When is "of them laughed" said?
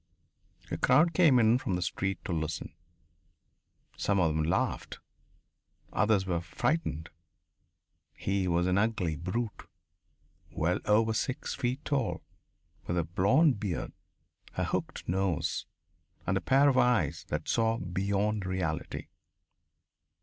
4.19-4.97